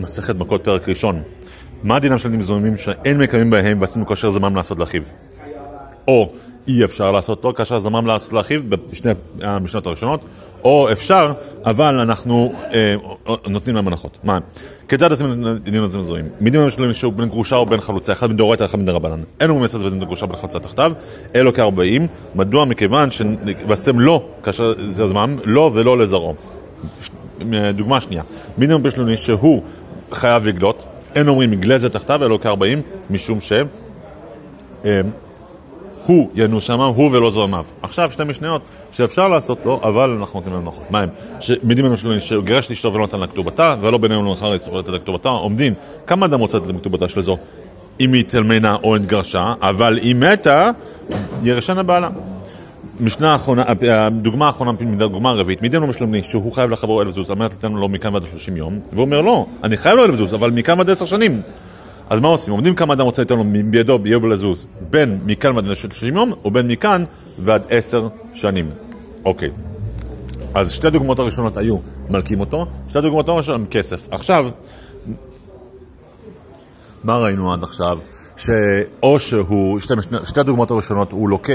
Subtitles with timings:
[0.00, 1.22] מסכת מכות פרק ראשון.
[1.82, 5.02] מה דינם של זוממים שאין מקיימים בהם ועשינו כושר זמם לעשות לאחיו?
[6.08, 6.32] או
[6.68, 10.20] אי אפשר לעשות לו כאשר זמם לעשות לאחיו בשני המשנות הראשונות,
[10.64, 11.32] או אפשר,
[11.64, 12.94] אבל אנחנו אה,
[13.46, 14.18] נותנים להם הנחות.
[14.24, 14.38] מה?
[14.88, 16.24] כיצד עושים דינים לזה מזוהים?
[16.40, 19.22] מדינים שלהם שהוא בן גרושה או בן חלוצה, אחד מדאורייתא, אחד מדרבנן.
[19.40, 20.92] אין הוא מסת בן גרושה בן חלוצה תחתיו,
[21.34, 22.06] אלו כארבעים.
[22.34, 22.64] מדוע?
[22.64, 26.34] מכיוון שעשיתם לא כאשר זה זמם, לא ולא לזרעו.
[27.74, 28.22] דוגמה שנייה,
[28.58, 29.62] מינימום בשלוני שהוא
[30.12, 33.52] חייב לגלות, אין אומרים יגלה זה תחתיו, אלא כארבעים, משום ש...
[34.84, 35.00] אה,
[36.06, 37.64] הוא ינוס שמה, הוא ולא זרמיו.
[37.82, 40.84] עכשיו שתי משניות שאפשר לעשות לו, אבל אנחנו נותנים להם נכון.
[40.90, 41.08] מה הם?
[41.40, 44.88] שמדים לנו שלנו שגירש את אשתו ולא נתן לה כתובתה, ולא בינינו לאחר יצטרך לתת
[44.88, 45.74] לה כתובתה, עומדים.
[46.06, 47.36] כמה אדם רוצה לתת כתובתה של זו?
[48.00, 50.70] אם היא תלמנה או התגרשה, אבל היא מתה,
[51.42, 52.08] ירשנה בעלה.
[53.00, 57.36] משנה האחרונה, הדוגמה האחרונה, דוגמה הרביעית, מדי לנו משלמני שהוא חייב לחברו אלף זוז על
[57.36, 60.34] מנת לתת לו מכאן ועד 30 יום, והוא אומר לא, אני חייב לו אלף זוז,
[60.34, 61.42] אבל מכאן ועד 10 שנים.
[62.10, 62.54] אז מה עושים?
[62.54, 66.50] עומדים כמה אדם רוצה לתת לו בידו ביום לזוז בין מכאן ועד 30 יום, או
[66.50, 67.04] בין מכאן
[67.38, 68.68] ועד 10 שנים.
[69.24, 69.50] אוקיי.
[70.54, 71.76] אז שתי הדוגמאות הראשונות היו
[72.10, 74.08] מלקים אותו, שתי הדוגמאות הראשונות הם כסף.
[74.10, 74.50] עכשיו,
[77.04, 77.98] מה ראינו עד עכשיו?
[78.40, 81.52] שאו שהוא, שתי, שתי הדוגמאות הראשונות הוא לוקה,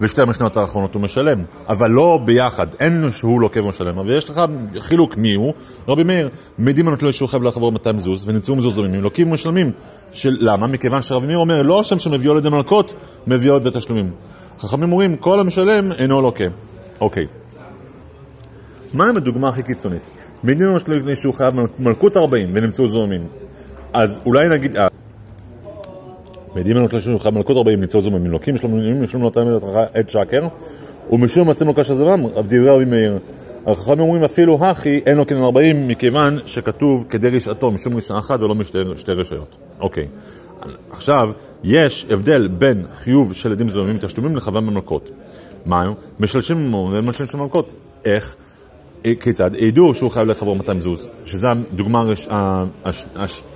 [0.00, 4.40] ושתי המשנות האחרונות הוא משלם, אבל לא ביחד, אין שהוא לוקה ומשלם, אבל יש לך
[4.78, 5.54] חילוק מי הוא,
[5.88, 9.70] רבי מאיר, מעידים לנו שהוא חייב לחבור 200 זוז, ונמצאו מזוזמים, לוקים ומשלמים,
[10.12, 10.66] של, למה?
[10.66, 12.94] מכיוון שרבי מאיר אומר, לא השם שמביאו לידי מלכות,
[13.26, 14.10] מביאו לידי תשלומים.
[14.58, 16.44] חכמים אומרים, כל המשלם אינו לוקה.
[17.00, 17.26] אוקיי.
[18.94, 20.10] מה עם הדוגמה הכי קיצונית?
[20.42, 20.78] מעידים לנו
[21.16, 23.26] שהוא חייב מלכות 40 ונמצאו זוהמים.
[23.92, 24.76] אז אולי נגיד...
[26.54, 29.40] מעידים לנו שלושים לך מלכות ארבעים ניצול זו ממלוקים, יש לנו יש לנו נותן
[29.94, 30.48] עד שקר,
[31.10, 33.18] ומשום מעשים לו קשה זמם, דברי רבי מאיר.
[33.66, 38.40] החכמים אומרים אפילו הכי אין לו כנן ארבעים, מכיוון שכתוב כדי רשעתו, משום רשעה אחת
[38.40, 39.56] ולא משתי רשעות.
[39.80, 40.06] אוקיי.
[40.90, 41.28] עכשיו,
[41.64, 45.10] יש הבדל בין חיוב של עדים זוממים תשלומים לחווה במלכות.
[45.66, 45.92] מה הם?
[46.20, 47.72] משלשים ממון ומשלשים במלכות.
[48.04, 48.36] איך?
[49.20, 49.50] כיצד?
[49.58, 52.04] ידעו שהוא חייב לחבור 200 זוז, שזו הדוגמה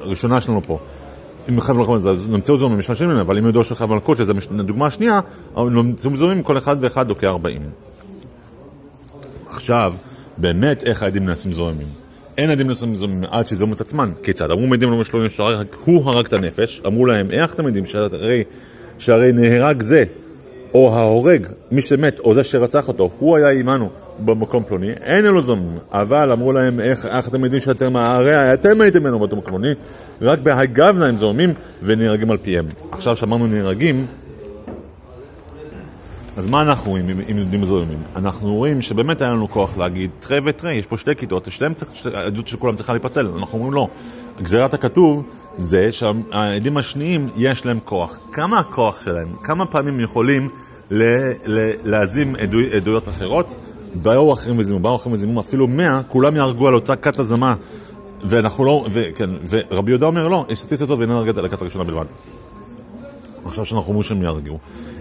[0.00, 0.78] הראשונה שלנו פה.
[1.48, 5.20] אם חייב מלכות, אז נמצאו זורמים משתמשים אבל אם ידעו שחייב מלכות, שזו הדוגמה השנייה,
[5.56, 7.62] נמצאו זורמים כל אחד ואחד דוקא 40.
[9.50, 9.94] עכשיו,
[10.36, 11.86] באמת איך העדים נעשים זורמים?
[12.38, 14.08] אין עדים נעשים זורמים עד שזורמו את עצמן.
[14.22, 14.50] כיצד?
[14.50, 15.30] אמרו מדים לא משלומים
[15.84, 18.44] הוא הרג את הנפש, אמרו להם, איך אתם יודעים שהרי,
[18.98, 20.04] שהרי נהרג זה,
[20.74, 23.90] או ההורג, מי שמת, או זה שרצח אותו, הוא היה עמנו
[24.24, 25.78] במקום פלוני, אין אלו זוממים.
[25.92, 29.72] אבל אמרו להם, איך, איך אתם יודעים שאתם, הרי אתם הייתם ממנו במקום פלוני,
[30.20, 31.50] רק בהגבנה הם זורמים
[31.82, 32.64] ונהרגים על פיהם.
[32.92, 34.06] עכשיו שאמרנו נהרגים,
[36.36, 37.98] אז מה אנחנו רואים אם יודעים זורמים?
[38.16, 41.72] אנחנו רואים שבאמת היה לנו כוח להגיד תרי ותרי, יש פה שתי כיתות, שתיהן
[42.14, 43.88] העדות של כולם צריכה להיפצל, אנחנו אומרים לא.
[44.42, 45.22] גזירת הכתוב
[45.56, 48.18] זה שהעדים השניים יש להם כוח.
[48.32, 49.28] כמה הכוח שלהם?
[49.42, 50.48] כמה פעמים יכולים
[50.90, 53.54] ל- ל- להזים עדו, עדויות אחרות?
[53.94, 57.54] באו אחרים וזימו, באו אחרים וזימו, אפילו מאה, כולם יהרגו על אותה כת הזמה
[58.22, 62.04] ואנחנו לא, וכן, ורבי יהודה אומר לא, יש סטטיסטיות ואיננה הרגת על הכת הראשונה בלבד.
[63.44, 64.58] עכשיו שאנחנו אומרים שהם יהרגו,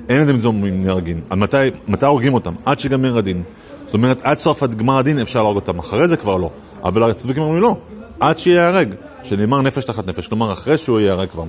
[0.09, 1.21] אין עדים זוממים נהרגים.
[1.29, 2.53] עד מתי, מתי הורגים אותם?
[2.65, 3.43] עד שיגמר הדין.
[3.85, 6.49] זאת אומרת, עד סוף גמר הדין אפשר להרוג אותם, אחרי זה כבר לא.
[6.83, 7.77] אבל הצדוקים אומרים לא,
[8.19, 11.43] עד שיהרג, שנאמר נפש תחת נפש, כלומר אחרי שהוא ייהרג כבר.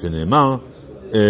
[0.00, 0.56] שנאמר,
[1.14, 1.20] אה,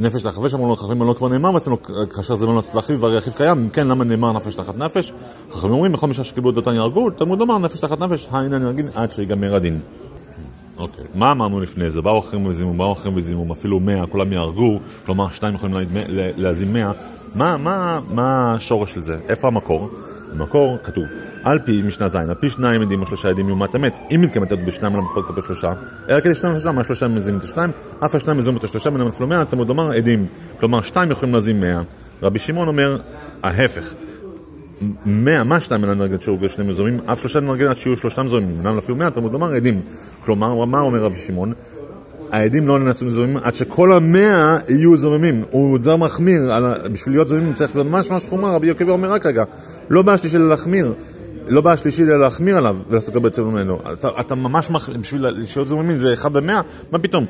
[0.00, 1.76] נפש תחת נפש, אמרו לו חכמים לא כבר נאמר אצלנו
[2.14, 5.12] כאשר זה לא נעשה לאחיו והרי אחיו קיים, אם כן למה נאמר נפש תחת נפש?
[5.52, 8.88] חכמים אומרים בכל משעה שקיבלו את דתן יהרגו, תלמוד לומר נפש תחת נפש, הנה נהרגין
[8.94, 9.80] עד שיגמר הדין.
[10.78, 12.02] אוקיי, מה אמרנו לפני זה?
[12.02, 15.76] באו אחרים וזימום, באו אחרים וזימום, אפילו מאה, כולם יהרגו, כלומר שתיים יכולים
[16.36, 16.76] להזים
[17.34, 17.58] מאה,
[18.10, 19.18] מה השורש של זה?
[19.28, 19.90] איפה המקור?
[20.32, 21.04] במקור כתוב
[21.44, 23.98] על פי משנה ז', על פי שניים עדים או שלושה עדים יומת אמת.
[24.14, 25.72] אם מתקיימת עדות בשניים, למה פה לקבל שלושה?
[26.08, 27.70] אלא כדי שניים ושלושה, מה שלושה מזינים את השתיים?
[28.04, 30.26] אף השניים מזינים את השלושה, ונאמר אפילו מאה, תלמוד לומר עדים.
[30.60, 31.82] כלומר, שתיים יכולים להזים מאה.
[32.22, 32.98] רבי שמעון אומר,
[33.42, 33.94] ההפך.
[35.06, 37.00] מאה, מה שתיים אינן נרגן שהורגל שני מזומים?
[37.06, 38.56] אף שלושה נרגן עד שיהיו שלושתם זומים.
[38.64, 39.80] למה אפילו מאה, תלמוד לומר עדים.
[40.24, 41.52] כלומר, מה אומר רבי שמעון?
[42.32, 45.44] העדים לא ננסו זוממים עד שכל המאה יהיו זוממים.
[45.50, 46.52] הוא די מחמיר,
[46.92, 49.44] בשביל להיות זוממים צריך ממש ממש חומר, רבי יעקב אומר רק רגע,
[49.90, 50.92] לא בעיה שלישי להחמיר.
[51.48, 53.78] לא בעיה שלישי אלא להחמיר עליו ולעשות הרבה צלם ממנו.
[53.92, 54.88] אתה, אתה ממש, מח...
[54.88, 56.60] בשביל להיות זוממים זה אחד במאה,
[56.92, 57.24] מה פתאום?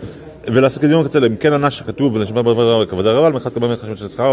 [0.46, 4.32] ולעשות כדיון כצלם, כן ענש שכתוב ולשמע בדבר כבוד הרב, מאחד קבל מחשבות של שכר,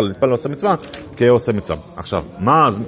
[0.00, 0.74] לנטפל לעושה מצווה,
[1.16, 1.78] כעושה מצווה.
[1.96, 2.24] עכשיו,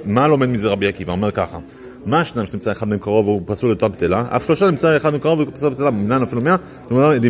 [0.05, 1.11] מה, לומד מזה רבי עקיבא?
[1.11, 1.57] אומר ככה.
[2.05, 4.23] מה השניים שנמצא אחד מהם קרוב והוא פסול לתורה בטלה?
[4.35, 6.55] אף שלושה נמצא אחד מהם קרוב והוא פסול בטלה, מנהל אפילו מאה,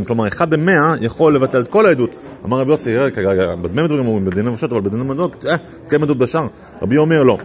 [0.05, 2.15] כלומר אחד במאה יכול לבטל את כל העדות.
[2.45, 5.56] אמר רבי יוסי, רגע, בדמי דברים אומרים בדיני נפשות, אבל בדיני מדות, אה,
[5.86, 6.47] תקיים עדות בשאר.
[6.81, 7.38] רבי אומר לא.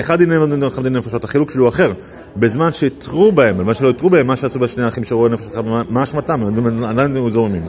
[0.00, 1.92] אחד דיני נפשות, אחד דיני נפשות, החילוק שלו אחר.
[2.36, 6.02] בזמן שהתרו בהם, במה שלא התרו בהם, מה שעשו בשני האחים שראו נפש אחת, מה
[6.02, 6.42] אשמתם?
[6.42, 7.62] הם עדיין זורמים.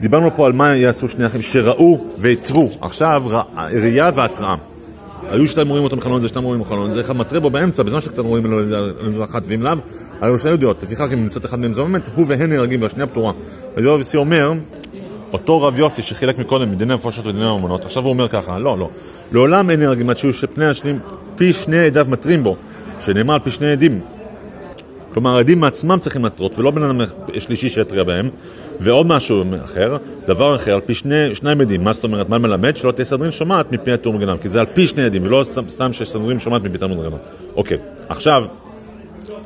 [0.00, 2.70] דיברנו פה על מה יעשו שני אחים שראו והתרו.
[2.80, 3.22] עכשיו,
[3.56, 4.54] ראייה והתראה.
[5.30, 8.00] היו שתיים רואים אותם חלון זה, שתיים רואים חלון זה, אחד מתרה בו באמצע, בזמן
[8.00, 9.72] שאתם רואים אלו אחת ואם לאו,
[10.20, 13.32] היו שתי ידיעות, לפיכך אם נמצאת אחד מהם זוממת, הוא והן נהרגים והשנייה פטורה.
[13.76, 14.52] רבי יוסי אומר,
[15.32, 18.88] אותו רב יוסי שחילק מקודם מדיני מפרשות ודיני ממונות, עכשיו הוא אומר ככה, לא, לא,
[19.32, 20.98] לעולם אין עד שיהיו שפני השנים,
[21.36, 22.56] פי שני עדיו מתרים בו,
[23.00, 24.00] שנאמר על פי שני עדים.
[25.16, 27.00] כלומר, העדים מעצמם צריכים להתרות, ולא בן אדם
[27.38, 28.30] שלישי שיתריע בהם.
[28.80, 29.96] ועוד משהו אחר,
[30.26, 31.84] דבר אחר, על פי שני, שניים עדים.
[31.84, 32.28] מה זאת אומרת?
[32.28, 32.76] מה מלמד?
[32.76, 34.36] שלא תהיה סדרין שומעת מפי התור מגנב.
[34.38, 37.12] כי זה על פי שני עדים, ולא סתם, שסדרין שומעת מפי מגנב.
[37.56, 38.44] אוקיי, עכשיו,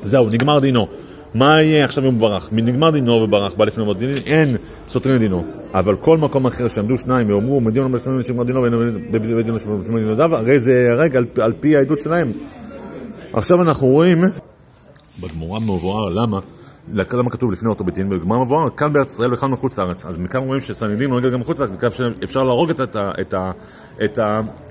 [0.03, 0.87] זהו, נגמר דינו.
[1.35, 2.49] מה יהיה עכשיו אם הוא ברח?
[2.53, 3.97] נגמר דינו וברח, בא לפני מות
[4.27, 4.57] אין
[4.89, 5.45] סותרים לדינו.
[5.75, 8.63] אבל כל מקום אחר שעמדו שניים ואומרו, מדינו לא משלמים לשמר דינו
[9.13, 12.33] ובדינו לשמר דינו, הרי זה על, על פי העדות שלהם.
[13.33, 14.19] עכשיו אנחנו רואים
[15.21, 16.41] בגמורה מבואר למה,
[16.89, 20.07] למה כתוב לפני אותו ביתין, בגמרא מבואר כאן בארץ ישראל וכאן מחוץ לארץ.
[20.07, 21.91] אז מכאן רואים שסנהדרין נוהג גם מחוץ לארץ, מכאן
[22.25, 22.71] אפשר להרוג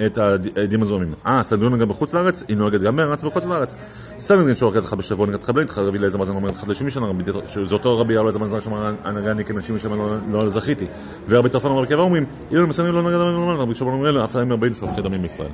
[0.04, 1.14] את, העדים הזוהמים.
[1.28, 3.76] אה, סנהדרין נוהג בחוץ לארץ, היא נוהגת גם בארץ ובחוץ לארץ.
[4.18, 7.06] סנהדרין שהורגת לך בשבוע נגד חבלין, רבי אליעזר מזן אומר לך לשמי שנה,
[7.48, 9.94] שזה אותו רבי אליעזר מזן שאמר הנהגה אני כנשים משם
[10.32, 10.86] לא זכיתי.
[11.30, 13.20] ורבי טרפון אומר בקבע אומרים, אילו מסנהדרין לא נגד
[13.60, 15.52] רבי שמעון אומר, אף אחד מרבים שופכי דמים בישראל.